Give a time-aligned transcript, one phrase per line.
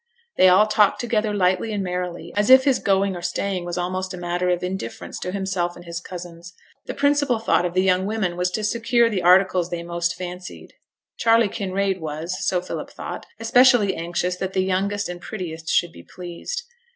[0.35, 4.15] They all talked together lightly and merrily, as if his going or staying was almost
[4.15, 6.55] a matter of indifference to himself and his cousins.
[6.87, 10.73] The principal thought of the young women was to secure the articles they most fancied;
[11.19, 16.01] Charley Kinraid was (so Philip thought) especially anxious that the youngest and prettiest should be
[16.01, 16.63] pleased.